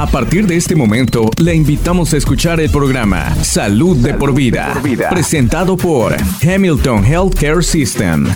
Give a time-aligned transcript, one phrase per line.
[0.00, 4.72] A partir de este momento, le invitamos a escuchar el programa Salud, de, por vida,
[5.10, 8.26] presentado por Hamilton Healthcare System.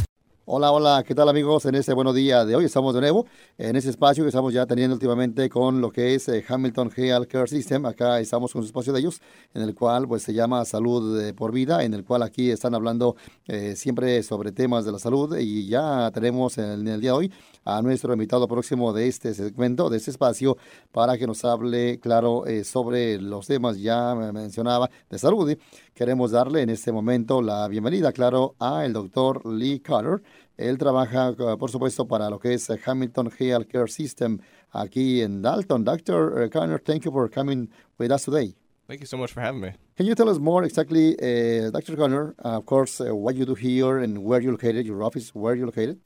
[0.44, 1.64] Hola, hola, ¿qué tal amigos?
[1.64, 3.24] En este buenos día de hoy estamos de nuevo
[3.56, 7.28] en ese espacio que estamos ya teniendo últimamente con lo que es eh, Hamilton Health
[7.28, 7.86] Care System.
[7.86, 9.22] Acá estamos con un espacio de ellos
[9.54, 13.16] en el cual pues se llama Salud por Vida, en el cual aquí están hablando
[13.46, 17.32] eh, siempre sobre temas de la salud y ya tenemos en el, día de hoy
[17.64, 20.56] a nuestro invitado próximo de este segmento, de este espacio,
[20.92, 25.56] para que nos hable, claro, eh, sobre los temas ya mencionaba de salud.
[25.94, 30.22] Queremos darle en este momento la bienvenida, claro, a el doctor Lee Carter.
[30.56, 34.38] Él trabaja, uh, por supuesto, para lo que es Hamilton Health Care System
[34.70, 35.84] aquí en Dalton.
[35.84, 36.44] Dr.
[36.44, 38.54] Uh, Connor, thank you for coming with us today.
[38.86, 39.72] Thank you so much for having me.
[39.96, 41.96] Can you tell us more exactly, uh, Dr.
[41.96, 45.34] Connor, uh, of course, uh, what you do here and where you're located, your office,
[45.34, 45.98] where you're located?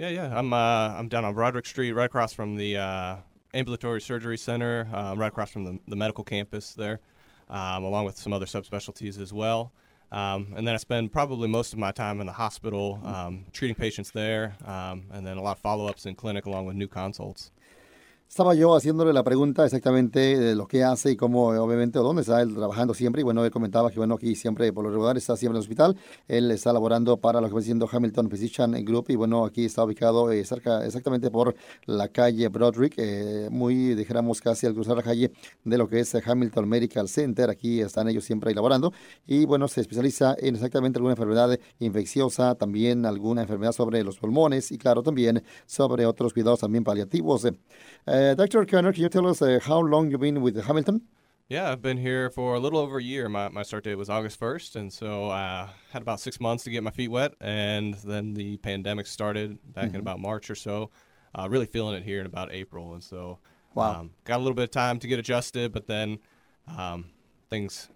[0.00, 0.38] Yeah, yeah.
[0.38, 2.78] I'm I'm down on Broderick Street, right across from the
[3.52, 7.00] Ambulatory Surgery Center, right across from the, the medical campus there,
[7.50, 9.72] um, along with some other subspecialties as well.
[10.10, 13.74] Um, and then I spend probably most of my time in the hospital um, treating
[13.74, 16.88] patients there, um, and then a lot of follow ups in clinic along with new
[16.88, 17.52] consults.
[18.30, 22.22] Estaba yo haciéndole la pregunta exactamente de lo que hace y cómo, obviamente, o dónde
[22.22, 23.22] está él trabajando siempre.
[23.22, 25.62] Y bueno, él comentaba que, bueno, aquí siempre, por lo regular, está siempre en el
[25.62, 25.96] hospital.
[26.28, 29.06] Él está laborando para lo que va siendo Hamilton Physician Group.
[29.08, 34.40] Y bueno, aquí está ubicado eh, cerca, exactamente por la calle Broderick, eh, muy, dijéramos,
[34.40, 35.32] casi al cruzar la calle
[35.64, 37.50] de lo que es Hamilton Medical Center.
[37.50, 38.92] Aquí están ellos siempre ahí laborando.
[39.26, 44.70] Y bueno, se especializa en exactamente alguna enfermedad infecciosa, también alguna enfermedad sobre los pulmones
[44.70, 47.44] y, claro, también sobre otros cuidados también paliativos.
[48.20, 48.66] Uh, Dr.
[48.66, 51.00] Kerner, can you tell us uh, how long you've been with Hamilton?
[51.48, 53.30] Yeah, I've been here for a little over a year.
[53.30, 56.64] My, my start date was August 1st, and so I uh, had about six months
[56.64, 59.94] to get my feet wet, and then the pandemic started back mm-hmm.
[59.94, 60.90] in about March or so.
[61.34, 63.38] Uh, really feeling it here in about April, and so
[63.74, 64.00] wow.
[64.00, 66.18] Um, got a little bit of time to get adjusted, but then
[66.76, 67.06] um,
[67.48, 67.88] things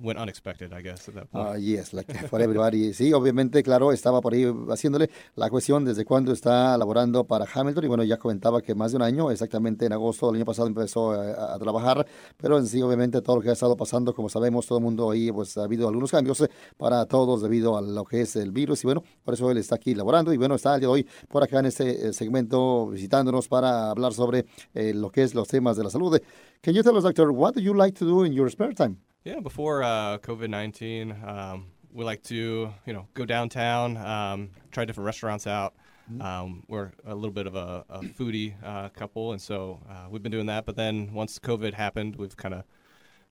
[0.00, 1.48] went unexpected, I guess, at that point.
[1.48, 2.92] Uh, yes, like for everybody.
[2.94, 7.84] Sí, obviamente, claro, estaba por ahí haciéndole la cuestión desde cuándo está laborando para Hamilton
[7.84, 10.68] y bueno, ya comentaba que más de un año, exactamente en agosto del año pasado
[10.68, 14.28] empezó a, a, trabajar, pero en sí, obviamente, todo lo que ha estado pasando, como
[14.28, 16.44] sabemos, todo el mundo ahí, pues ha habido algunos cambios
[16.76, 19.74] para todos debido a lo que es el virus y bueno, por eso él está
[19.74, 22.88] aquí laborando y bueno, está el día de hoy por acá en este eh, segmento
[22.88, 26.18] visitándonos para hablar sobre eh, lo que es los temas de la salud.
[26.62, 28.96] Can you tell us, doctor, what do you like to do in your spare time?
[29.22, 34.86] Yeah, before uh, COVID nineteen, um, we like to you know go downtown, um, try
[34.86, 35.74] different restaurants out.
[36.10, 36.22] Mm-hmm.
[36.22, 40.22] Um, we're a little bit of a, a foodie uh, couple, and so uh, we've
[40.22, 40.64] been doing that.
[40.64, 42.64] But then once COVID happened, we've kind of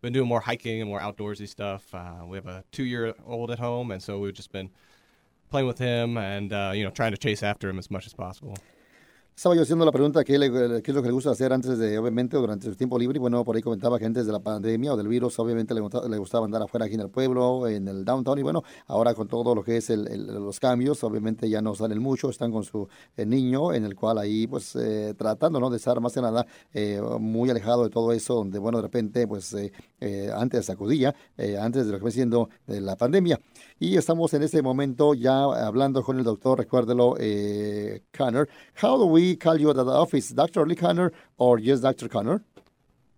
[0.02, 1.84] been doing more hiking and more outdoorsy stuff.
[1.92, 4.70] Uh, we have a two-year-old at home, and so we've just been
[5.50, 8.14] playing with him and uh, you know trying to chase after him as much as
[8.14, 8.56] possible.
[9.40, 11.98] Estaba yo haciendo la pregunta qué, le, es lo que le gusta hacer antes de,
[11.98, 13.16] obviamente, durante su tiempo libre.
[13.16, 15.80] Y bueno, por ahí comentaba que antes de la pandemia o del virus, obviamente le
[16.18, 18.38] gustaba, andar afuera aquí en el pueblo, en el downtown.
[18.38, 22.00] Y bueno, ahora con todo lo que es el, los cambios, obviamente ya no salen
[22.00, 25.70] mucho, están con su eh, niño, en el cual ahí, pues, eh, tratando, ¿no?
[25.70, 29.26] De estar más que nada eh, muy alejado de todo eso, donde, bueno, de repente,
[29.26, 29.56] pues,
[30.36, 31.16] antes acudía,
[31.62, 33.40] antes de lo que va siendo la pandemia.
[33.82, 38.50] Y estamos en este momento ya hablando con el doctor, recuérdelo, eh, Connor.
[38.82, 40.34] How do we call you at the office?
[40.36, 40.68] Dr.
[40.68, 42.10] Lee Connor or just Dr.
[42.10, 42.44] Connor?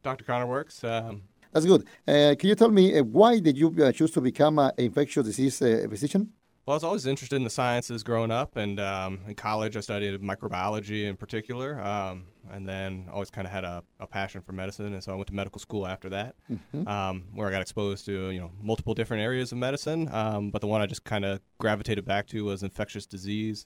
[0.04, 0.24] Dr.
[0.24, 0.84] Connor works.
[0.84, 1.24] Um...
[1.52, 1.86] That's good.
[2.08, 5.26] Uh, can you tell me uh, why did you uh, choose to become an infectious
[5.26, 6.32] disease uh, physician?
[6.66, 9.80] Well, I was always interested in the sciences growing up, and um, in college I
[9.80, 14.52] studied microbiology in particular, um, and then always kind of had a, a, passion for
[14.52, 16.88] medicine, and so I went to medical school after that, mm-hmm.
[16.88, 20.62] um, where I got exposed to you know multiple different areas of medicine, um, but
[20.62, 23.66] the one I just kind of gravitated back to was infectious disease.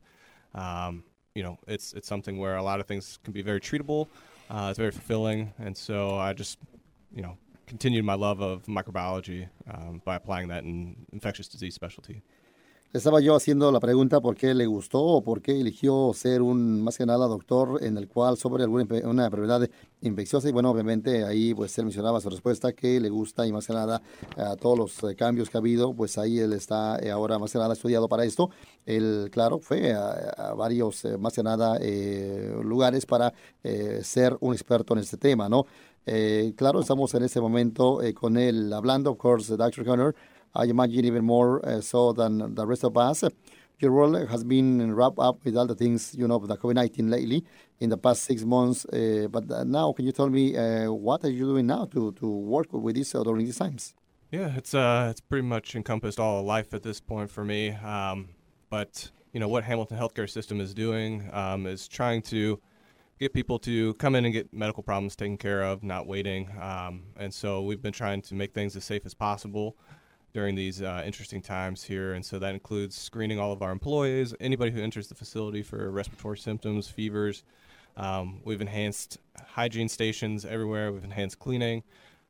[0.53, 4.07] Um, you know, it's it's something where a lot of things can be very treatable,
[4.49, 6.59] uh, it's very fulfilling, and so I just
[7.13, 12.21] you know continued my love of microbiology um, by applying that in infectious disease specialty.
[12.95, 16.81] Estaba yo haciendo la pregunta por qué le gustó o por qué eligió ser un,
[16.81, 19.69] más que nada, doctor en el cual sobre alguna una enfermedad
[19.99, 20.47] infecciosa.
[20.47, 23.73] Y bueno, obviamente ahí pues él mencionaba su respuesta que le gusta y más que
[23.73, 24.01] nada
[24.37, 27.51] a todos los eh, cambios que ha habido, pues ahí él está eh, ahora más
[27.51, 28.49] que nada estudiado para esto.
[28.85, 31.77] Él, claro, fue a, varios, eh, más que nada,
[32.63, 33.33] lugares para
[34.03, 35.65] ser un experto en este tema, ¿no?
[36.55, 39.83] claro, estamos en este momento con él hablando, of course, Dr.
[39.83, 40.15] Connor.
[40.55, 43.23] I imagine even more uh, so than the rest of us.
[43.79, 47.43] Your role has been wrapped up with all the things, you know, the COVID-19 lately
[47.79, 48.85] in the past six months.
[48.85, 52.13] Uh, but uh, now, can you tell me uh, what are you doing now to,
[52.13, 53.93] to work with this uh, during these times?
[54.31, 57.71] Yeah, it's it's pretty much encompassed all of life at this point for me.
[57.71, 58.29] Um,
[58.69, 62.59] but you know what Hamilton Healthcare System is doing um, is trying to
[63.19, 66.49] get people to come in and get medical problems taken care of, not waiting.
[66.59, 69.77] Um, and so we've been trying to make things as safe as possible
[70.35, 72.13] during these uh, interesting times here.
[72.13, 75.89] And so that includes screening all of our employees, anybody who enters the facility for
[75.89, 77.43] respiratory symptoms, fevers.
[77.95, 79.17] Um, we've enhanced
[79.47, 80.91] hygiene stations everywhere.
[80.91, 81.83] We've enhanced cleaning.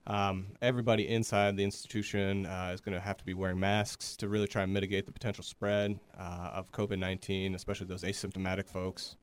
[0.06, 4.28] Um, everybody inside the institution uh, is going to have to be wearing masks to
[4.28, 9.16] really try and mitigate the potential spread uh, of COVID 19, especially those asymptomatic folks.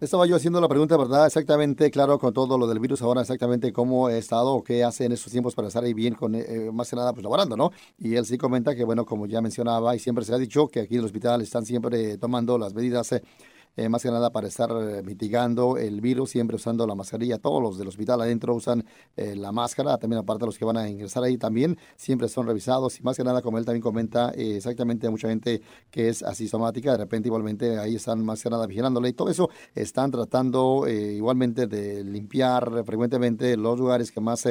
[0.00, 1.26] Estaba yo haciendo la pregunta, ¿verdad?
[1.26, 5.12] Exactamente, claro, con todo lo del virus ahora, exactamente cómo he estado qué hace en
[5.12, 7.70] estos tiempos para estar ahí bien, con eh, más que nada, pues laborando, ¿no?
[7.98, 10.80] Y él sí comenta que, bueno, como ya mencionaba y siempre se ha dicho, que
[10.80, 13.12] aquí en el hospital están siempre tomando las medidas.
[13.12, 13.22] Eh,
[13.74, 17.38] eh, más que nada para estar eh, mitigando el virus, siempre usando la mascarilla.
[17.38, 18.84] Todos los del hospital adentro usan
[19.16, 23.00] eh, la máscara, también aparte los que van a ingresar ahí también, siempre son revisados
[23.00, 26.98] y más que nada, como él también comenta, exactamente mucha gente que es asintomática, de
[26.98, 32.04] repente igualmente ahí están más que nada vigilándole y todo eso están tratando igualmente de
[32.04, 34.48] limpiar frecuentemente los lugares que más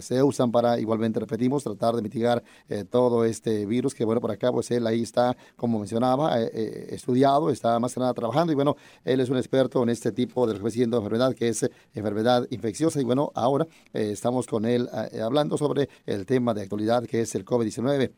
[0.00, 2.42] se usan para, igualmente repetimos, tratar de mitigar
[2.90, 7.78] todo este virus que bueno, por acá pues él ahí está, como mencionaba, estudiado, está
[7.78, 10.70] más que nada trabajando y bueno, bueno, él es un experto en este tipo de
[10.70, 12.98] siendo enfermedad, que es enfermedad infecciosa.
[13.00, 17.20] Y bueno, ahora eh, estamos con él eh, hablando sobre el tema de actualidad, que
[17.20, 18.10] es el COVID-19.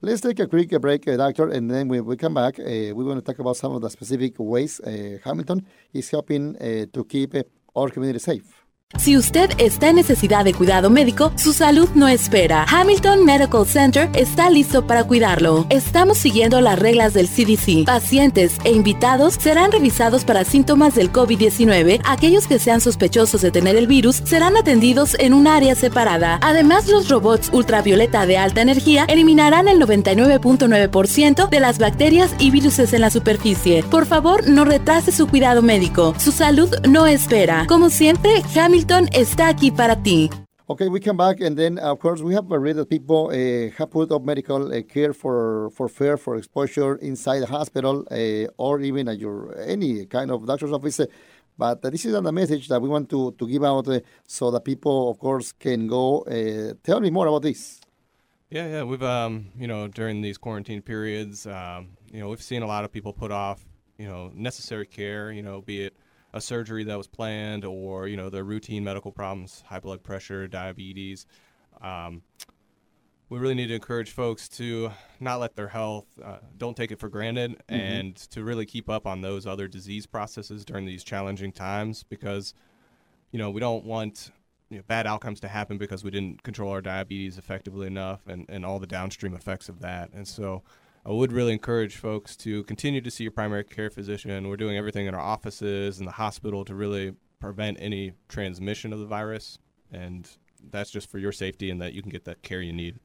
[0.00, 3.04] Let's take a quick break, uh, doctor, and then when we come back, uh, we
[3.04, 7.34] want to talk about some of the specific ways uh, Hamilton is helping to keep
[7.76, 8.59] our community safe.
[8.98, 12.66] Si usted está en necesidad de cuidado médico, su salud no espera.
[12.68, 15.64] Hamilton Medical Center está listo para cuidarlo.
[15.70, 17.86] Estamos siguiendo las reglas del CDC.
[17.86, 22.00] Pacientes e invitados serán revisados para síntomas del COVID-19.
[22.04, 26.38] Aquellos que sean sospechosos de tener el virus serán atendidos en un área separada.
[26.42, 32.80] Además, los robots ultravioleta de alta energía eliminarán el 99.9% de las bacterias y virus
[32.80, 33.82] en la superficie.
[33.84, 36.14] Por favor, no retrase su cuidado médico.
[36.18, 37.66] Su salud no espera.
[37.66, 40.30] Como siempre, Hamilton Hamilton está aquí para ti.
[40.66, 43.90] Okay, we come back, and then of course we have read that people uh, have
[43.90, 48.80] put up medical uh, care for for fear for exposure inside the hospital uh, or
[48.80, 50.98] even at your any kind of doctor's office.
[51.58, 53.86] But this is not a message that we want to to give out
[54.26, 56.24] so that people, of course, can go.
[56.82, 57.82] tell me more about this.
[58.48, 62.62] Yeah, yeah, we've um, you know, during these quarantine periods, um, you know, we've seen
[62.62, 63.60] a lot of people put off,
[63.98, 65.94] you know, necessary care, you know, be it
[66.32, 70.46] a surgery that was planned or you know the routine medical problems, high blood pressure,
[70.48, 71.26] diabetes.
[71.80, 72.22] Um,
[73.30, 74.90] we really need to encourage folks to
[75.20, 77.74] not let their health, uh, don't take it for granted, mm-hmm.
[77.74, 82.54] and to really keep up on those other disease processes during these challenging times because,
[83.30, 84.32] you know, we don't want
[84.68, 88.46] you know, bad outcomes to happen because we didn't control our diabetes effectively enough and,
[88.48, 90.10] and all the downstream effects of that.
[90.12, 90.62] And so
[91.10, 94.46] I would really encourage folks to continue to see your primary care physician.
[94.46, 99.00] We're doing everything in our offices and the hospital to really prevent any transmission of
[99.00, 99.58] the virus,
[99.90, 100.30] and
[100.70, 103.00] that's just for your safety and that you can get that care you need.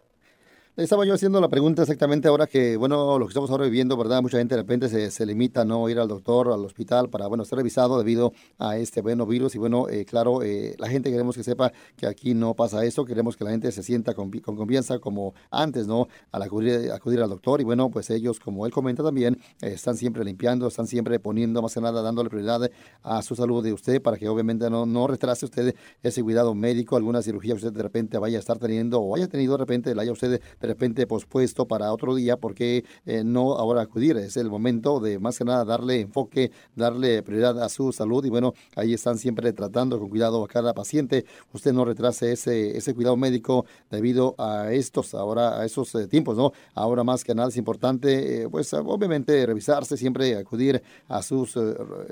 [0.77, 4.21] Estaba yo haciendo la pregunta exactamente ahora que, bueno, lo que estamos ahora viviendo, ¿verdad?
[4.21, 7.27] Mucha gente de repente se, se limita a no ir al doctor, al hospital para,
[7.27, 9.55] bueno, ser revisado debido a este, bueno, virus.
[9.55, 13.05] Y bueno, eh, claro, eh, la gente queremos que sepa que aquí no pasa eso,
[13.05, 16.09] queremos que la gente se sienta con, con confianza como antes, ¿no?
[16.33, 17.61] Al acudir, acudir, al doctor.
[17.61, 21.61] Y bueno, pues ellos, como él comenta también, eh, están siempre limpiando, están siempre poniendo
[21.61, 22.69] más que nada, dándole prioridad
[23.01, 25.73] a su salud de usted para que obviamente no, no retrase usted
[26.03, 29.53] ese cuidado médico, alguna cirugía usted de repente vaya a estar teniendo o haya tenido
[29.53, 34.17] de repente, la haya usted repente pospuesto para otro día, porque eh, no ahora acudir?
[34.17, 38.29] Es el momento de más que nada darle enfoque, darle prioridad a su salud y
[38.29, 41.25] bueno, ahí están siempre tratando con cuidado a cada paciente.
[41.53, 46.37] Usted no retrase ese, ese cuidado médico debido a estos, ahora a esos eh, tiempos,
[46.37, 46.51] ¿no?
[46.73, 51.57] Ahora más que nada es importante, eh, pues obviamente revisarse, siempre acudir a sus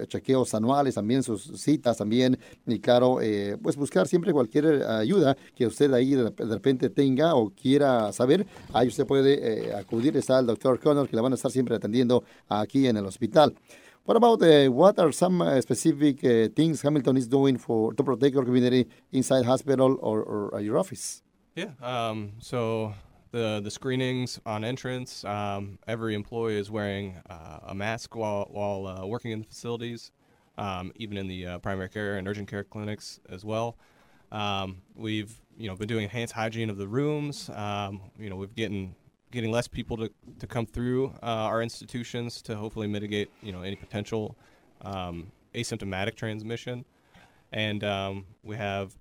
[0.07, 3.19] chequeos anuales, también sus citas también y claro,
[3.61, 8.42] pues buscar siempre cualquier ayuda que usted ahí de, de repente tenga o quiera saber.
[8.73, 12.23] Ahí usted puede eh, acudir, está el doctor Connor, que van a estar siempre atendiendo
[12.49, 13.53] aquí en el hospital.
[14.05, 18.03] What about uh, what are some uh, specific uh, things Hamilton is doing for to
[18.03, 21.23] protect your community inside hospital or, or at your office?
[21.55, 22.93] Yeah, um, so
[23.31, 28.87] the the screenings on entrance, um, every employee is wearing uh, a mask while while
[28.87, 30.11] uh, working in the facilities,
[30.57, 33.77] um, even in the uh, primary care and urgent care clinics as well.
[34.33, 37.49] Um, we've you know been doing enhanced hygiene of the rooms.
[37.49, 38.95] Um, you know we've getting
[39.31, 43.61] getting less people to, to come through uh, our institutions to hopefully mitigate you know
[43.61, 44.37] any potential
[44.81, 46.85] um, asymptomatic transmission.
[47.51, 48.97] And um, we have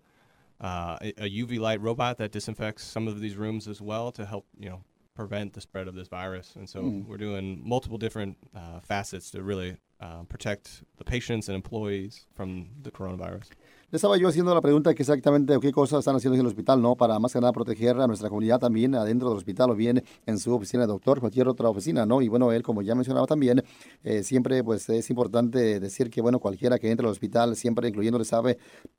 [0.60, 4.46] uh, a, UV light robot that disinfects some of these rooms as well to help
[4.58, 4.82] you know
[5.14, 6.54] prevent the spread of this virus.
[6.56, 7.06] And so mm.
[7.06, 12.70] we're doing multiple different uh, facets to really uh, protect the patients and employees from
[12.82, 13.50] the coronavirus.
[13.92, 16.96] Estaba yo haciendo la pregunta que exactamente qué cosas están haciendo en el hospital, ¿no?
[16.96, 20.38] Para más que nada proteger a nuestra comunidad también adentro del hospital o bien en
[20.38, 22.22] su oficina de doctor, cualquier otra oficina, ¿no?
[22.22, 23.62] Y bueno, él, como ya mencionaba también,
[24.02, 28.24] eh, siempre pues es importante decir que, bueno, cualquiera que entre al hospital, siempre incluyéndole
[28.24, 28.56] sabe,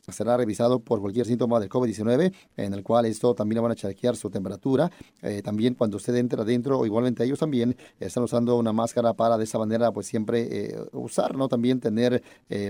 [0.09, 3.75] será revisado por cualquier síntoma del COVID-19, en el cual esto también le van a
[3.75, 4.91] chequear su temperatura.
[5.23, 9.45] Eh, también cuando usted entra adentro, igualmente ellos también están usando una máscara para de
[9.45, 11.47] esa manera pues siempre eh, usar, ¿no?
[11.47, 12.21] También tener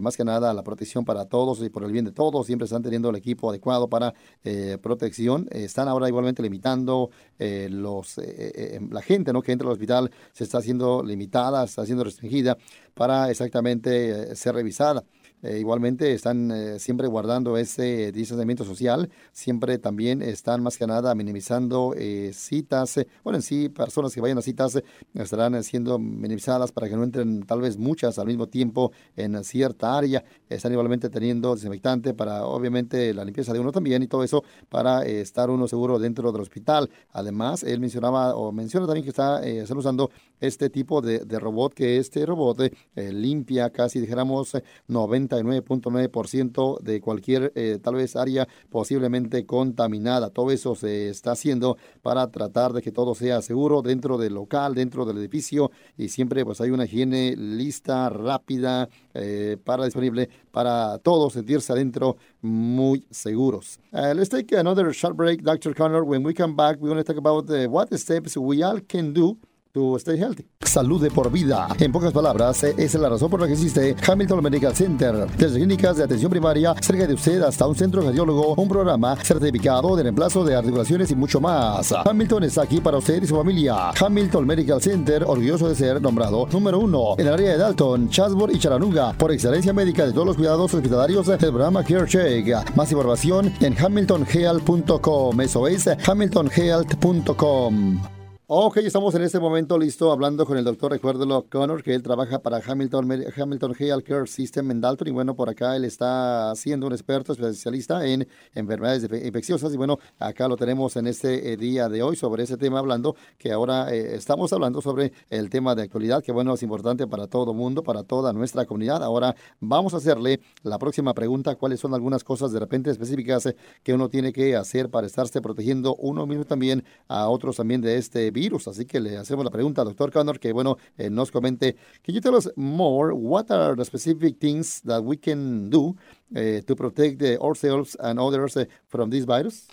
[0.01, 2.81] más que nada la protección para todos y por el bien de todos, siempre están
[2.81, 5.47] teniendo el equipo adecuado para eh, protección.
[5.51, 9.41] están ahora igualmente limitando eh, los, eh, la gente ¿no?
[9.41, 12.57] que entra al hospital, se está haciendo limitada, está siendo restringida
[12.93, 15.03] para exactamente ser revisada.
[15.43, 21.13] Eh, igualmente están eh, siempre guardando ese distanciamiento social, siempre también están más que nada
[21.15, 24.81] minimizando eh, citas, bueno, en sí, personas que vayan a citas
[25.13, 29.97] estarán siendo minimizadas para que no entren tal vez muchas al mismo tiempo en cierta
[29.97, 34.45] área, están igualmente teniendo desinfectante para obviamente la limpieza de uno también y todo eso
[34.69, 36.89] para estar uno seguro dentro del hospital.
[37.11, 39.41] Además, él mencionaba o menciona también que está
[39.75, 40.09] usando
[40.39, 42.61] este tipo de, de, robot, que este robot
[42.95, 44.53] limpia casi dijéramos
[44.87, 50.29] 90 99.9% de cualquier eh, tal vez área posiblemente contaminada.
[50.29, 54.75] Todo eso se está haciendo para tratar de que todo sea seguro dentro del local,
[54.75, 60.97] dentro del edificio y siempre pues hay una higiene lista, rápida, eh, para disponible para
[60.99, 63.79] todos sentirse adentro muy seguros.
[63.91, 65.73] Uh, let's take another short break, Dr.
[65.73, 66.03] Connor.
[66.03, 69.13] When we come back, we're going to talk about uh, what steps we all can
[69.13, 69.37] do
[69.73, 70.45] to stay healthy.
[70.61, 71.67] Salud de por vida.
[71.79, 75.27] En pocas palabras, eh, es la razón por la que existe Hamilton Medical Center.
[75.37, 79.95] Desde clínicas de atención primaria cerca de usted hasta un centro cardiólogo, un programa certificado
[79.95, 81.93] de reemplazo de articulaciones y mucho más.
[82.05, 83.89] Hamilton está aquí para usted y su familia.
[83.89, 88.53] Hamilton Medical Center, orgulloso de ser nombrado número uno en el área de Dalton, Chatsworth
[88.53, 92.75] y Chattanooga por excelencia médica de todos los cuidados hospitalarios del programa Care Check.
[92.75, 95.41] Más información en hamiltonhealth.com.
[95.41, 98.22] Eso es hamiltonhealth.com.
[98.55, 102.37] Ok, estamos en este momento listo hablando con el doctor, recuérdelo, Connor, que él trabaja
[102.37, 105.07] para Hamilton, Hamilton Health Care System en Dalton.
[105.07, 109.73] Y bueno, por acá él está siendo un experto especialista en enfermedades infecciosas.
[109.73, 113.15] Y bueno, acá lo tenemos en este eh, día de hoy sobre ese tema hablando,
[113.39, 117.25] que ahora eh, estamos hablando sobre el tema de actualidad, que bueno, es importante para
[117.25, 119.01] todo mundo, para toda nuestra comunidad.
[119.01, 123.93] Ahora vamos a hacerle la próxima pregunta, cuáles son algunas cosas de repente específicas que
[123.95, 128.29] uno tiene que hacer para estarse protegiendo uno mismo también a otros también de este
[128.29, 128.67] virus virus.
[128.67, 131.75] Así que le hacemos la pregunta al doctor Connor que, bueno, eh, nos comente.
[132.03, 133.13] Can you tell us more?
[133.13, 135.95] What are the specific things that we can do
[136.35, 139.67] uh, to protect uh, ourselves and others uh, from this virus?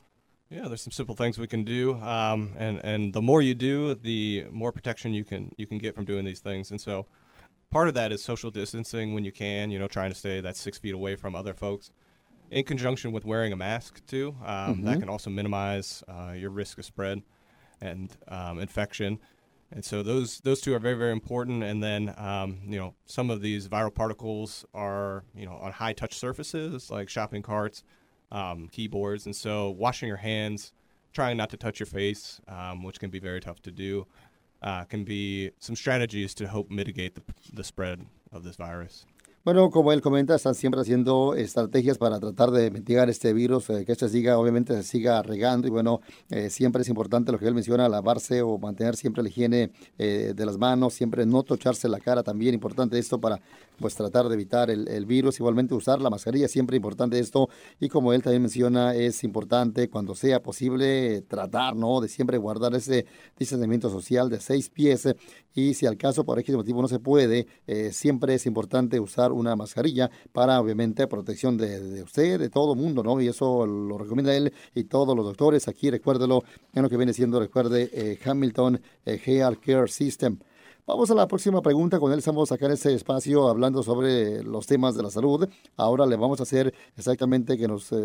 [0.50, 3.94] Yeah, there's some simple things we can do, um, and and the more you do,
[3.94, 6.72] the more protection you can you can get from doing these things.
[6.72, 7.06] And so,
[7.70, 9.70] part of that is social distancing when you can.
[9.70, 11.92] You know, trying to stay that six feet away from other folks.
[12.50, 14.86] In conjunction with wearing a mask too, um, mm-hmm.
[14.86, 17.22] that can also minimize uh, your risk of spread
[17.80, 19.18] and um, infection.
[19.72, 21.62] And so those those two are very very important.
[21.62, 25.92] And then um, you know some of these viral particles are you know on high
[25.92, 27.84] touch surfaces like shopping carts,
[28.32, 30.72] um, keyboards, and so washing your hands,
[31.12, 34.06] trying not to touch your face, um, which can be very tough to do,
[34.62, 37.22] uh, can be some strategies to help mitigate the,
[37.52, 39.06] the spread of this virus.
[39.42, 43.86] Bueno, como él comenta, están siempre haciendo estrategias para tratar de mitigar este virus, eh,
[43.86, 45.66] que este siga, obviamente, se siga regando.
[45.66, 49.30] Y bueno, eh, siempre es importante lo que él menciona, lavarse o mantener siempre la
[49.30, 53.40] higiene eh, de las manos, siempre no tocharse la cara, también importante esto para
[53.80, 55.40] pues tratar de evitar el, virus.
[55.40, 57.48] Igualmente usar la mascarilla, siempre importante esto.
[57.80, 62.00] Y como él también menciona, es importante cuando sea posible tratar, ¿no?
[62.00, 63.06] De siempre guardar ese
[63.38, 65.08] distanciamiento social de seis pies.
[65.54, 67.46] Y si al caso por X motivo no se puede,
[67.90, 73.20] siempre es importante usar una mascarilla para obviamente protección de, usted, de todo mundo, ¿no?
[73.20, 75.68] Y eso lo recomienda él y todos los doctores.
[75.68, 76.44] Aquí recuérdelo
[76.74, 80.38] en lo que viene siendo, recuerde, eh, Hamilton eh, Health Care System.
[80.86, 81.98] Vamos a la próxima pregunta.
[81.98, 85.48] Con él estamos acá en este espacio hablando sobre los temas de la salud.
[85.76, 87.96] Ahora le vamos a hacer exactamente que nos eh,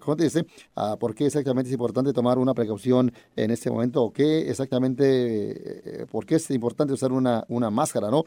[0.00, 4.48] conteste a por qué exactamente es importante tomar una precaución en este momento o qué
[4.48, 8.24] exactamente, por qué es importante usar una, una máscara, ¿no?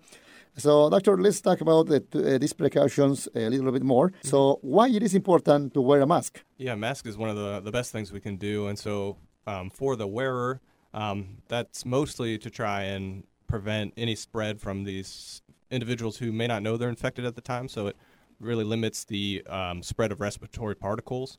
[0.55, 4.09] So, doctor, let's talk about the, uh, these precautions a little bit more.
[4.09, 4.27] Mm-hmm.
[4.27, 6.43] So, why it is important to wear a mask?
[6.57, 8.67] Yeah, mask is one of the, the best things we can do.
[8.67, 9.17] And so,
[9.47, 10.61] um, for the wearer,
[10.93, 16.63] um, that's mostly to try and prevent any spread from these individuals who may not
[16.63, 17.67] know they're infected at the time.
[17.67, 17.95] So, it
[18.39, 21.37] really limits the um, spread of respiratory particles.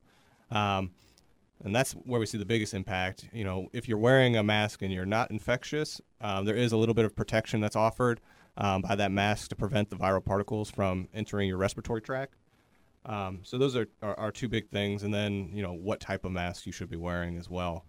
[0.53, 0.93] Um,
[1.65, 3.29] and that's where we see the biggest impact.
[3.33, 6.77] You know, if you're wearing a mask and you're not infectious, um, there is a
[6.77, 8.21] little bit of protection that's offered
[8.57, 12.37] um, by that mask to prevent the viral particles from entering your respiratory tract.
[13.07, 16.25] Um, so those are, are, are two big things, and then you know what type
[16.25, 17.85] of mask you should be wearing as well.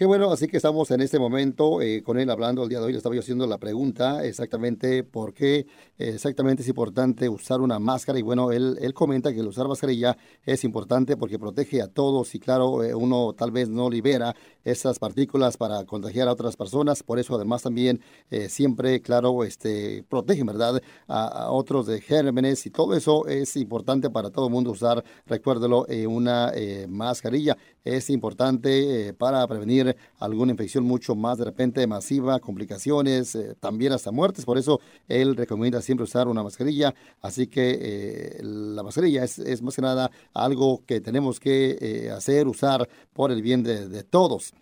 [0.00, 2.86] Qué bueno, así que estamos en este momento eh, con él hablando el día de
[2.86, 2.92] hoy.
[2.92, 5.66] Le estaba yo haciendo la pregunta exactamente por qué
[5.98, 8.18] exactamente es importante usar una máscara.
[8.18, 12.34] Y bueno, él, él comenta que el usar mascarilla es importante porque protege a todos
[12.34, 17.02] y claro, eh, uno tal vez no libera esas partículas para contagiar a otras personas.
[17.02, 18.00] Por eso además también
[18.30, 20.82] eh, siempre, claro, este, protege, ¿verdad?
[21.08, 25.86] A, otros de gérmenes y todo eso es importante para todo el mundo usar, recuérdelo,
[26.08, 26.52] una
[26.88, 27.56] mascarilla.
[27.84, 34.10] Es importante para prevenir alguna infección mucho más de repente masiva, complicaciones, eh, también hasta
[34.10, 34.44] muertes.
[34.44, 36.94] Por eso él recomienda siempre usar una mascarilla.
[37.20, 42.48] Así que eh, la mascarilla es, más que nada algo que tenemos que eh, hacer,
[42.48, 44.54] usar por el bien de todos.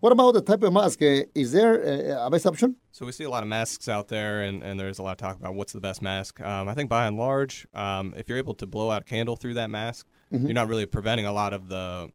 [0.00, 0.98] What about the type of mask?
[1.00, 1.82] Is there
[2.16, 2.76] a best option?
[2.90, 5.16] So we see a lot of masks out there, and, and there's a lot of
[5.18, 6.40] talk about what's the best mask.
[6.40, 9.36] Um, I think by and large, um, if you're able to blow out a candle
[9.36, 10.44] through that mask, mm -hmm.
[10.44, 12.12] you're not really preventing a lot of the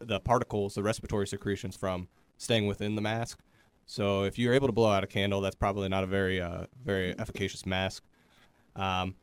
[0.00, 3.38] the particles, the respiratory secretions from staying within the mask.
[3.86, 6.66] So if you're able to blow out a candle, that's probably not a very uh,
[6.84, 8.04] very efficacious mask.
[8.76, 9.14] Um,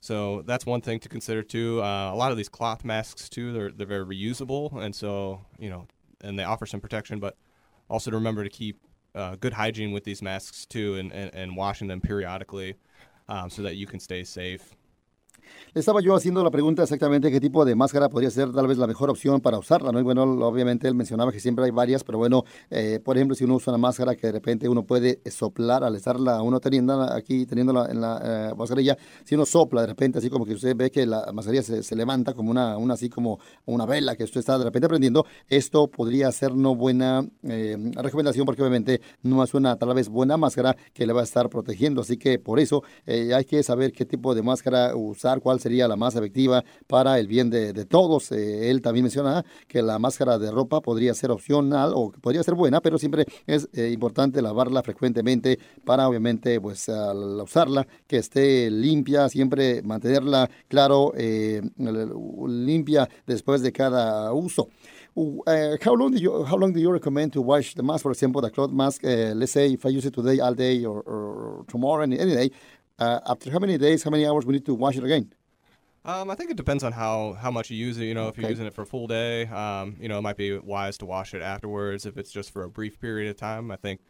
[0.00, 1.82] so that's one thing to consider too.
[1.82, 5.70] Uh, a lot of these cloth masks too, they're they're very reusable, and so you
[5.70, 5.86] know,
[6.24, 7.36] and they offer some protection, but
[7.88, 8.80] also to remember to keep
[9.14, 12.74] uh, good hygiene with these masks too, and, and, and washing them periodically,
[13.28, 14.74] um, so that you can stay safe.
[15.74, 18.78] Le estaba yo haciendo la pregunta exactamente qué tipo de máscara podría ser tal vez
[18.78, 19.98] la mejor opción para usarla, ¿no?
[19.98, 23.44] Y bueno, obviamente él mencionaba que siempre hay varias, pero bueno, eh, por ejemplo, si
[23.44, 27.44] uno usa una máscara que de repente uno puede soplar al estarla uno teniendo aquí,
[27.46, 30.90] teniéndola en la eh, mascarilla, si uno sopla de repente, así como que usted ve
[30.90, 34.58] que la mascarilla se, levanta como una, una, así como una vela que usted está
[34.58, 39.76] de repente prendiendo, esto podría ser no buena eh, recomendación porque obviamente no es una
[39.76, 43.44] tal vez buena máscara que le va a estar protegiendo, así que por eso hay
[43.44, 47.50] que saber qué tipo de máscara usar, cuál sería la más efectiva para el bien
[47.50, 48.32] de, todos.
[48.32, 52.54] Eh, él también menciona que la máscara de ropa podría ser opcional o podría ser
[52.54, 58.70] buena, pero siempre es eh, importante lavarla frecuentemente para obviamente pues al usarla que esté
[58.70, 64.68] limpia, siempre mantenerla claro eh, limpia después de cada uso.
[65.16, 68.02] Uh, how long do you how long do you recommend to wash the mask?
[68.02, 69.04] For example, the cloth mask.
[69.04, 72.34] Uh, let's say if I use it today all day or, or tomorrow any, any
[72.34, 72.50] day,
[72.98, 75.32] uh, after how many days, how many hours we need to wash it again?
[76.06, 78.04] Um, I think it depends on how, how much you use it.
[78.04, 80.36] You know, if you're using it for a full day, um, you know, it might
[80.36, 82.04] be wise to wash it afterwards.
[82.04, 84.00] If it's just for a brief period of time, I think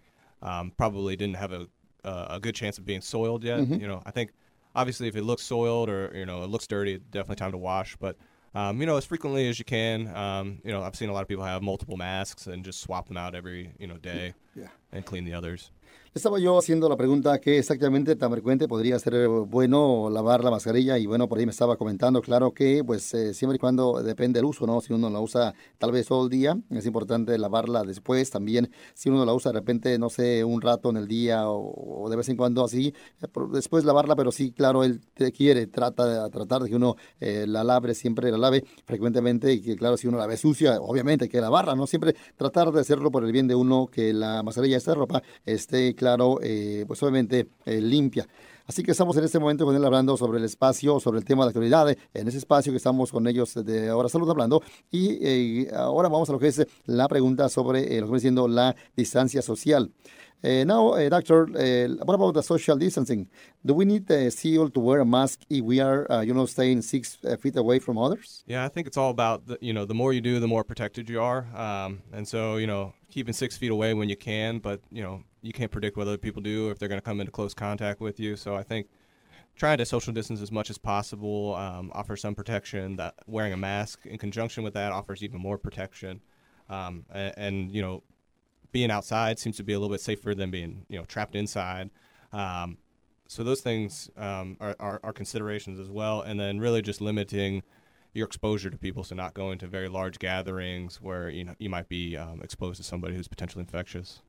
[0.42, 1.68] um, probably didn't have a
[2.04, 3.60] uh, a good chance of being soiled yet.
[3.60, 3.80] Mm-hmm.
[3.80, 4.32] You know, I think
[4.74, 7.96] obviously if it looks soiled or you know it looks dirty, definitely time to wash.
[7.96, 8.16] But
[8.54, 10.14] um, you know, as frequently as you can.
[10.14, 13.08] Um, you know, I've seen a lot of people have multiple masks and just swap
[13.08, 14.68] them out every you know day yeah.
[14.92, 15.70] and clean the others.
[16.14, 20.50] Estaba yo haciendo la pregunta qué exactamente tan frecuente podría ser eh, bueno lavar la
[20.52, 24.00] mascarilla y bueno, por ahí me estaba comentando, claro que pues eh, siempre y cuando
[24.00, 24.80] depende del uso, ¿no?
[24.80, 28.70] Si uno la usa tal vez todo el día, es importante lavarla después también.
[28.94, 32.14] Si uno la usa de repente, no sé, un rato en el día o, de
[32.14, 36.30] vez en cuando así, eh, después lavarla, pero sí, claro, él te quiere, trata de
[36.30, 40.18] tratar de que uno la lave, siempre la lave frecuentemente y que claro, si uno
[40.18, 41.88] la ve sucia, obviamente hay que lavarla, ¿no?
[41.88, 45.83] Siempre tratar de hacerlo por el bien de uno, que la mascarilla, esta ropa, esté
[45.92, 48.26] claro, eh, pues obviamente eh, limpia.
[48.66, 51.44] Así que estamos en este momento con él hablando sobre el espacio, sobre el tema
[51.44, 54.62] de actualidad, en ese espacio que estamos con ellos de Ahora Salud hablando.
[54.90, 58.48] Y eh, ahora vamos a lo que es la pregunta sobre lo que viene siendo
[58.48, 59.90] la distancia social.
[60.44, 63.26] Uh, now, uh, doctor, uh, what about the social distancing?
[63.64, 66.44] Do we need uh, still to wear a mask if we are, uh, you know,
[66.44, 68.44] staying six feet away from others?
[68.46, 70.62] Yeah, I think it's all about the, you know the more you do, the more
[70.62, 74.58] protected you are, um, and so you know keeping six feet away when you can,
[74.58, 77.20] but you know you can't predict what other people do if they're going to come
[77.20, 78.34] into close contact with you.
[78.34, 78.88] So I think
[79.56, 82.96] trying to social distance as much as possible um, offers some protection.
[82.96, 86.20] That wearing a mask in conjunction with that offers even more protection.
[86.68, 88.02] Um, and, and, you know
[88.72, 91.90] being outside seems to be a little bit safer than being you know trapped inside.
[92.32, 92.78] Um,
[93.28, 97.62] so those things um, are, are, are, considerations as well, and then really just limiting
[98.12, 101.70] your exposure to people, so not going to very large gatherings where you know you
[101.70, 104.22] might be um, exposed to somebody who's potentially infectious.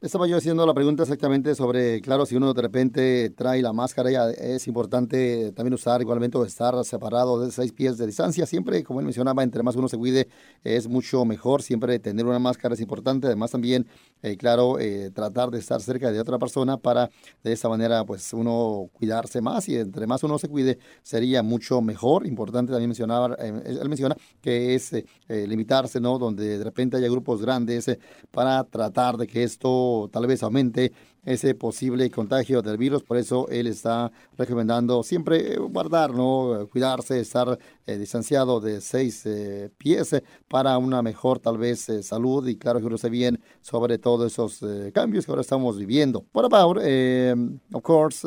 [0.00, 4.12] Estaba yo haciendo la pregunta exactamente sobre, claro, si uno de repente trae la máscara,
[4.12, 8.46] ya es importante también usar igualmente o estar separado de seis pies de distancia.
[8.46, 10.28] Siempre, como él mencionaba, entre más uno se cuide,
[10.62, 11.62] es mucho mejor.
[11.62, 13.26] Siempre tener una máscara es importante.
[13.26, 13.88] Además, también,
[14.22, 17.10] eh, claro, eh, tratar de estar cerca de otra persona para
[17.42, 21.80] de esa manera, pues, uno cuidarse más y entre más uno se cuide, sería mucho
[21.82, 22.24] mejor.
[22.24, 24.92] Importante también mencionar, eh, él menciona que es
[25.28, 26.20] limitarse, ¿no?
[26.20, 27.90] Donde de repente haya grupos grandes
[28.30, 30.92] para tratar de que esto tal vez aumente
[31.24, 33.02] ese posible contagio del virus.
[33.02, 36.68] Por eso él está recomendando siempre guardar, ¿no?
[36.70, 40.14] cuidarse, estar eh, distanciado de seis eh, pies
[40.48, 44.64] para una mejor tal vez eh, salud y claro que se bien sobre todos esos
[44.92, 46.24] cambios que ahora estamos viviendo.
[46.32, 48.26] What about, of course,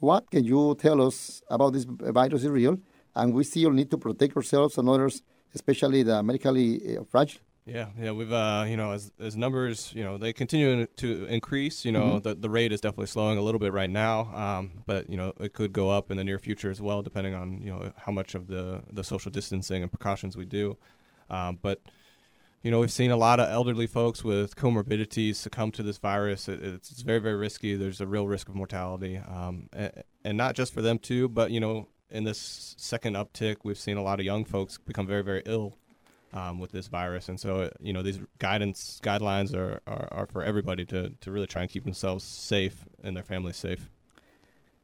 [0.00, 2.78] what can you tell us about this virus is real
[3.14, 5.22] and we still need to protect ourselves and others,
[5.54, 7.45] especially the medically fragile?
[7.66, 11.84] Yeah, yeah, we've uh, you know, as as numbers, you know, they continue to increase.
[11.84, 12.28] You know, mm-hmm.
[12.28, 15.32] the the rate is definitely slowing a little bit right now, um, but you know,
[15.40, 18.12] it could go up in the near future as well, depending on you know how
[18.12, 20.76] much of the the social distancing and precautions we do.
[21.28, 21.80] Um, but
[22.62, 26.48] you know, we've seen a lot of elderly folks with comorbidities succumb to this virus.
[26.48, 27.76] It, it's, it's, very, very risky.
[27.76, 31.50] There's a real risk of mortality, um, and, and not just for them too, but
[31.50, 35.22] you know, in this second uptick, we've seen a lot of young folks become very,
[35.22, 35.76] very ill
[36.36, 37.28] um, with this virus.
[37.28, 41.46] And so, you know, these guidance guidelines are, are, are for everybody to, to really
[41.46, 43.88] try and keep themselves safe and their families safe.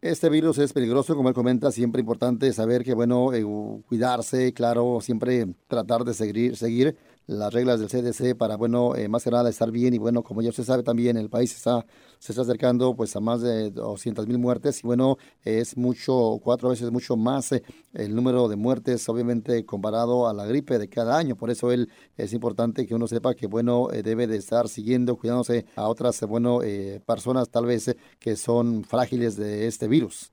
[0.01, 3.45] Este virus es peligroso, como él comenta, siempre importante saber que, bueno, eh,
[3.87, 9.24] cuidarse, claro, siempre tratar de seguir, seguir las reglas del CDC para, bueno, eh, más
[9.24, 11.87] que nada estar bien y, bueno, como ya usted sabe también, el país está,
[12.18, 16.70] se está acercando pues a más de 200 mil muertes y, bueno, es mucho, cuatro
[16.70, 17.62] veces mucho más eh,
[17.94, 21.37] el número de muertes, obviamente, comparado a la gripe de cada año.
[21.37, 25.16] Por eso él es importante que uno sepa que, bueno, eh, debe de estar siguiendo,
[25.16, 26.61] cuidándose a otras, bueno,
[27.06, 30.32] personas tal vez que son frágiles de este virus.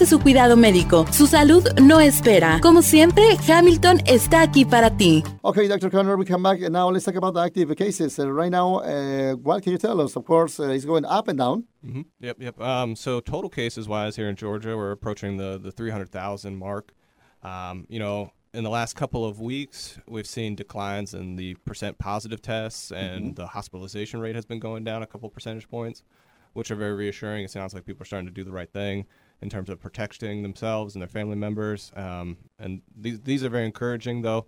[0.00, 1.06] retrase su cuidado médico.
[1.12, 2.58] Su salud no espera.
[2.60, 5.22] Como siempre, Hamilton está aquí para ti.
[5.42, 5.90] Okay, Dr.
[5.90, 6.60] Conner, we come back.
[6.62, 8.18] And now let's talk about the active cases.
[8.18, 10.16] Uh, right now, uh, what can you tell us?
[10.16, 11.64] Of course, uh, it's going up and down.
[11.84, 12.02] Mm-hmm.
[12.20, 12.60] Yep, yep.
[12.60, 16.92] Um, so total cases wise here in Georgia, we're approaching the, the 300,000 mark.
[17.42, 21.98] Um, you know, in the last couple of weeks, we've seen declines in the percent
[21.98, 23.34] positive tests, and mm-hmm.
[23.34, 26.02] the hospitalization rate has been going down a couple percentage points,
[26.54, 27.44] which are very reassuring.
[27.44, 29.06] It sounds like people are starting to do the right thing
[29.42, 31.92] in terms of protecting themselves and their family members.
[31.96, 34.46] Um, and these these are very encouraging, though.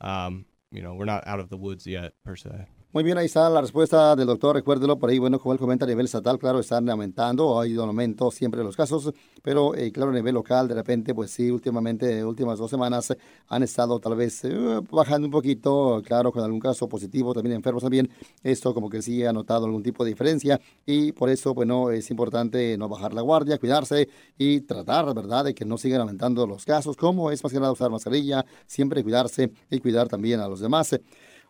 [0.00, 2.66] Um, you know, we're not out of the woods yet per se.
[2.94, 4.54] Muy bien, ahí está la respuesta del doctor.
[4.54, 7.82] Recuérdelo por ahí, bueno, como él comenta a nivel estatal, claro, están aumentando, ha ido
[7.82, 11.50] en aumento siempre los casos, pero eh, claro, a nivel local, de repente, pues sí,
[11.50, 13.12] últimamente, últimas dos semanas
[13.48, 17.82] han estado tal vez eh, bajando un poquito, claro, con algún caso positivo, también enfermos
[17.82, 18.08] también.
[18.44, 22.08] Esto como que sí ha notado algún tipo de diferencia y por eso, bueno, es
[22.12, 26.64] importante no bajar la guardia, cuidarse y tratar, ¿verdad?, de que no sigan aumentando los
[26.64, 30.60] casos, como es más que nada usar mascarilla, siempre cuidarse y cuidar también a los
[30.60, 30.94] demás.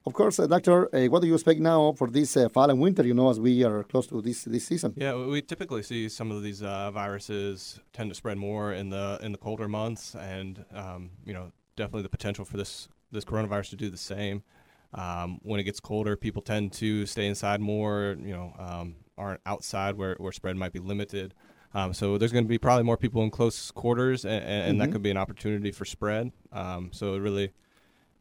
[0.07, 2.79] Of course, uh, Doctor, uh, what do you expect now for this uh, fall and
[2.79, 4.93] winter, you know, as we are close to this, this season?
[4.97, 9.19] Yeah, we typically see some of these uh, viruses tend to spread more in the
[9.23, 13.71] in the colder months, and, um, you know, definitely the potential for this, this coronavirus
[13.71, 14.43] to do the same.
[14.93, 19.41] Um, when it gets colder, people tend to stay inside more, you know, um, aren't
[19.47, 21.33] outside where, where spread might be limited.
[21.73, 24.79] Um, so there's going to be probably more people in close quarters, and, and mm-hmm.
[24.81, 26.31] that could be an opportunity for spread.
[26.53, 27.53] Um, so it really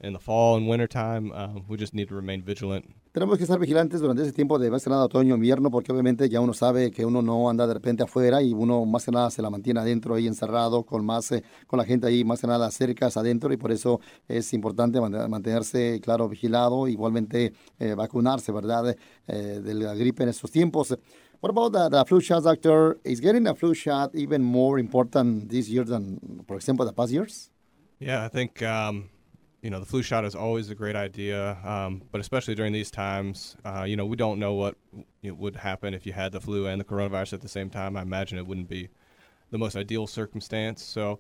[0.03, 1.31] in the fall and winter time.
[1.31, 2.85] Uh, we just need to remain vigilant.
[3.13, 6.29] Tenemos que estar vigilantes durante ese tiempo de más que nada otoño, invierno, porque obviamente
[6.29, 9.29] ya uno sabe que uno no anda de repente afuera y uno más que nada
[9.29, 12.47] se la mantiene adentro ahí encerrado con más eh, con la gente ahí más que
[12.47, 18.95] nada cerca adentro y por eso es importante mantenerse claro vigilado, igualmente eh, vacunarse, verdad,
[19.27, 20.97] eh, de la gripe en estos tiempos.
[21.39, 22.97] What about the, the flu shot, doctor?
[23.03, 27.11] Is getting a flu shot even more important this year than, for example, the past
[27.11, 27.51] years?
[27.99, 29.09] Yeah, I think um,
[29.63, 32.91] you know, the flu shot is always a great idea, um, but especially during these
[32.91, 34.75] times, uh, you know, we don't know what
[35.23, 37.95] would happen if you had the flu and the coronavirus at the same time.
[37.95, 38.89] I imagine it wouldn't be
[39.51, 40.83] the most ideal circumstance.
[40.83, 41.19] So,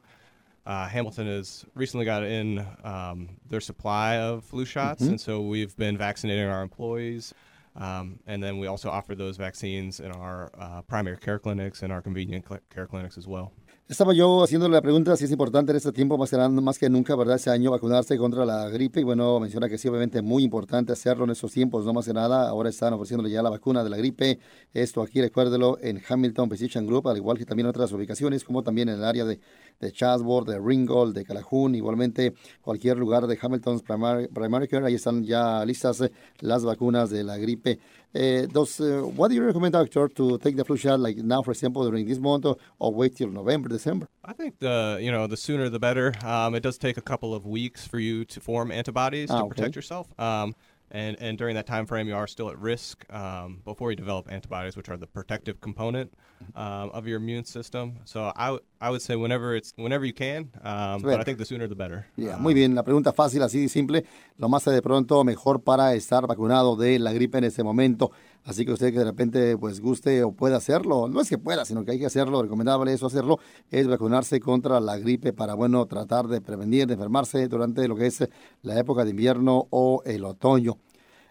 [0.65, 5.11] uh, Hamilton has recently got in um, their supply of flu shots, mm-hmm.
[5.11, 7.33] and so we've been vaccinating our employees.
[7.77, 11.91] Um, and then we also offer those vaccines in our uh, primary care clinics and
[11.93, 13.53] our convenient care clinics as well.
[13.89, 16.89] Estaba yo haciéndole la pregunta si es importante en este tiempo, más que, más que
[16.89, 17.35] nunca, ¿verdad?
[17.35, 19.01] Este año vacunarse contra la gripe.
[19.01, 22.05] Y bueno, menciona que sí, obviamente es muy importante hacerlo en estos tiempos, no más
[22.05, 22.47] que nada.
[22.47, 24.39] Ahora están ofreciéndole ya la vacuna de la gripe.
[24.73, 28.63] Esto aquí, recuérdelo, en Hamilton Physician Group, al igual que también en otras ubicaciones, como
[28.63, 29.41] también en el área de,
[29.79, 34.85] de Chatsworth, de Ringgold, de Calhoun, igualmente cualquier lugar de Hamilton's Primary, Primary Care.
[34.85, 37.79] Ahí están ya listas eh, las vacunas de la gripe.
[38.15, 41.41] Uh, does uh, what do you recommend, doctor, to take the flu shot like now,
[41.41, 44.07] for example, during this month, or, or wait till November, December?
[44.23, 46.13] I think the you know the sooner the better.
[46.23, 49.43] Um, it does take a couple of weeks for you to form antibodies ah, to
[49.45, 49.49] okay.
[49.49, 50.07] protect yourself.
[50.19, 50.53] Um,
[50.93, 54.31] and and during that time frame, you are still at risk um, before you develop
[54.31, 56.13] antibodies, which are the protective component
[56.55, 57.99] um, of your immune system.
[58.05, 61.45] So I, I would say whenever it's whenever you can, um, but I think the
[61.45, 62.05] sooner the better.
[62.15, 64.05] Yeah, muy bien, la pregunta fácil, así simple.
[64.37, 68.11] Lo más de pronto mejor para estar vacunado de la gripe en ese momento.
[68.45, 71.63] Así que usted que de repente pues guste o pueda hacerlo, no es que pueda,
[71.63, 73.39] sino que hay que hacerlo, recomendable eso hacerlo,
[73.71, 78.07] es vacunarse contra la gripe para, bueno, tratar de prevenir, de enfermarse durante lo que
[78.07, 78.27] es
[78.61, 80.77] la época de invierno o el otoño.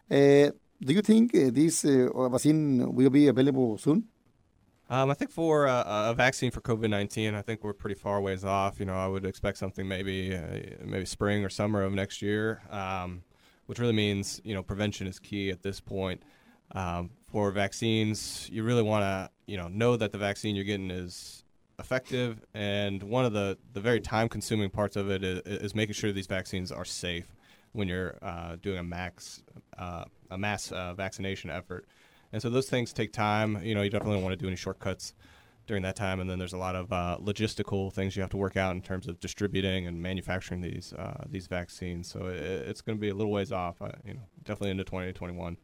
[0.08, 4.08] Eh, do you think uh, this uh, vaccine will be available soon?
[4.90, 8.44] Um, I think for a vaccine for COVID nineteen, I think we're pretty far ways
[8.44, 8.78] off.
[8.78, 12.60] You know, I would expect something maybe uh, maybe spring or summer of next year,
[12.68, 13.22] um,
[13.64, 16.22] which really means you know prevention is key at this point.
[16.74, 20.90] Um, for vaccines, you really want to you know know that the vaccine you're getting
[20.90, 21.44] is
[21.78, 25.94] effective, and one of the the very time consuming parts of it is, is making
[25.94, 27.34] sure these vaccines are safe
[27.72, 29.42] when you're uh, doing a max
[29.78, 31.86] uh, a mass uh, vaccination effort.
[32.32, 33.62] And so those things take time.
[33.62, 35.14] You know, you definitely don't want to do any shortcuts
[35.66, 36.20] during that time.
[36.20, 38.82] And then there's a lot of uh, logistical things you have to work out in
[38.82, 42.08] terms of distributing and manufacturing these uh, these vaccines.
[42.08, 43.80] So it, it's going to be a little ways off.
[43.80, 45.56] Uh, you know, definitely into 2021.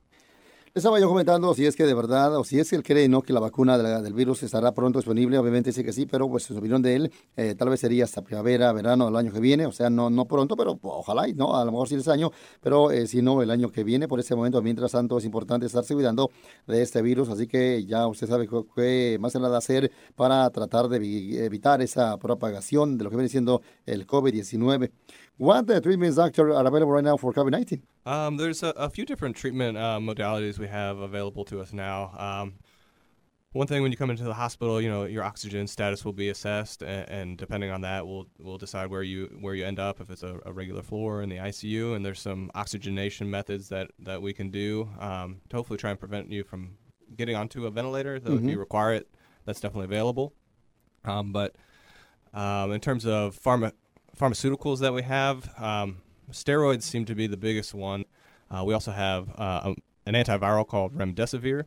[0.74, 3.22] Estaba yo comentando si es que de verdad, o si es que él cree ¿no?
[3.22, 5.38] que la vacuna del virus estará pronto disponible.
[5.38, 8.22] Obviamente dice que sí, pero pues su opinión de él eh, tal vez sería hasta
[8.22, 9.66] primavera, verano del año que viene.
[9.66, 11.56] O sea, no, no pronto, pero ojalá, ¿no?
[11.56, 14.08] A lo mejor sí ese año, pero eh, si no, el año que viene.
[14.08, 16.30] Por ese momento, mientras tanto, es importante estarse cuidando
[16.66, 17.28] de este virus.
[17.28, 22.16] Así que ya usted sabe qué más que nada hacer para tratar de evitar esa
[22.18, 24.90] propagación de lo que viene siendo el COVID-19.
[25.38, 27.80] What the treatments, doctor, are available right now for COVID-19?
[28.04, 32.12] Um, there's a, a, few different treatment uh, modalities we have available to us now.
[32.18, 32.54] Um,
[33.52, 36.30] one thing when you come into the hospital, you know, your oxygen status will be
[36.30, 40.00] assessed, and, and depending on that, we'll we'll decide where you where you end up
[40.00, 41.94] if it's a, a, regular floor in the ICU.
[41.94, 46.00] And there's some oxygenation methods that that we can do um, to hopefully try and
[46.00, 46.76] prevent you from
[47.16, 48.18] getting onto a ventilator.
[48.18, 48.48] Though mm-hmm.
[48.48, 49.08] if you require it,
[49.44, 50.34] that's definitely available.
[51.04, 51.54] Um, but
[52.34, 53.72] um, in terms of pharma
[54.18, 55.98] pharmaceuticals that we have, um,
[56.32, 58.04] steroids seem to be the biggest one.
[58.50, 59.74] Uh, we also have uh,
[60.06, 61.64] an antiviral called remdesivir,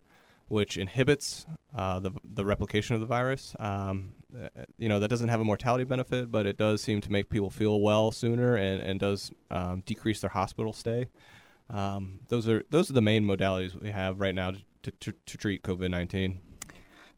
[0.48, 3.56] which inhibits uh, the the replication of the virus.
[3.60, 4.14] Um,
[4.78, 7.50] you know that doesn't have a mortality benefit, but it does seem to make people
[7.50, 11.08] feel well sooner and and does um, decrease their hospital stay.
[11.70, 14.52] Um, those are those are the main modalities we have right now
[14.84, 16.40] to to, to treat COVID nineteen.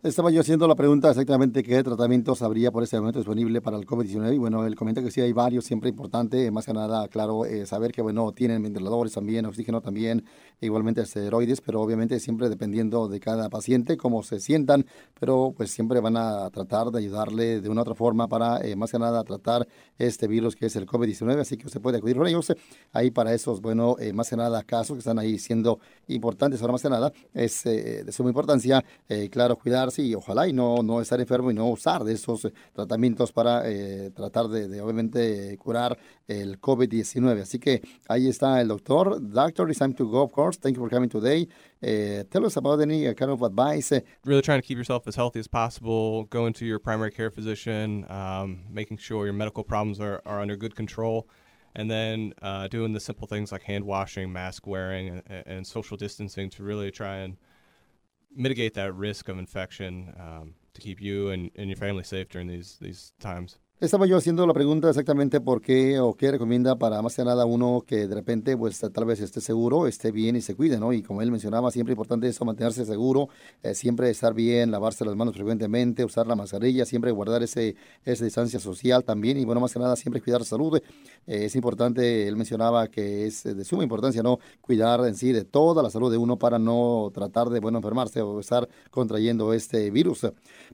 [0.03, 3.85] Estaba yo haciendo la pregunta exactamente qué tratamientos habría por ese momento disponible para el
[3.85, 7.45] COVID-19 y bueno, él comenta que sí hay varios, siempre importante, más que nada, claro,
[7.45, 10.25] eh, saber que bueno, tienen ventiladores también, oxígeno también,
[10.59, 14.85] igualmente esteroides, pero obviamente siempre dependiendo de cada paciente, cómo se sientan,
[15.17, 18.91] pero pues siempre van a tratar de ayudarle de una otra forma para eh, más
[18.91, 19.65] que nada tratar
[19.97, 22.51] este virus que es el COVID-19, así que usted puede acudir con ellos
[22.91, 26.73] ahí para esos, bueno, eh, más que nada casos que están ahí siendo importantes, ahora
[26.73, 28.83] más que nada es de suma importancia,
[29.31, 32.53] claro, cuidar y ojalá y no, no estar enfermo y no usar de esos eh,
[32.73, 37.41] tratamientos para eh, tratar de, de, obviamente curar el COVID-19.
[37.41, 39.19] Así que ahí está el doctor.
[39.21, 40.57] Doctor, it's time to go, of course.
[40.57, 41.47] Thank you for coming today.
[41.81, 43.91] Uh, tell us about any uh, kind of advice.
[44.25, 46.25] Really trying to keep yourself as healthy as possible.
[46.25, 50.55] Going to your primary care physician, um, making sure your medical problems are, are under
[50.55, 51.27] good control
[51.75, 55.97] and then uh, doing the simple things like hand washing, mask wearing, and, and, social
[55.97, 57.37] distancing to really try and
[58.35, 62.47] mitigate that risk of infection um, to keep you and, and your family safe during
[62.47, 63.57] these these times.
[63.83, 67.45] Estaba yo haciendo la pregunta exactamente por qué o qué recomienda para más que nada
[67.45, 70.93] uno que de repente pues tal vez esté seguro, esté bien y se cuide, ¿no?
[70.93, 73.27] Y como él mencionaba, siempre importante eso, mantenerse seguro,
[73.61, 78.23] eh, siempre estar bien, lavarse las manos frecuentemente, usar la mascarilla, siempre guardar ese, esa
[78.23, 80.77] distancia social también y bueno, más que nada siempre cuidar la salud.
[80.77, 84.39] Eh, es importante, él mencionaba que es de suma importancia, ¿no?
[84.61, 88.21] Cuidar en sí de toda la salud de uno para no tratar de, bueno, enfermarse
[88.21, 90.25] o estar contrayendo este virus.